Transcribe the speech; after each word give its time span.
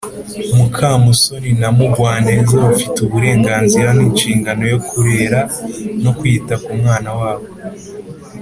mukamusoni 0.57 1.49
na 1.61 1.69
mugwaneza 1.77 2.55
bafite 2.65 2.97
uburenganzira 3.01 3.89
n’inshingano 3.97 4.63
yo 4.73 4.79
kurera 4.89 5.39
no 6.03 6.11
kwita 6.17 6.53
ku 6.63 6.69
mwana 6.79 7.11
wabo. 7.19 7.47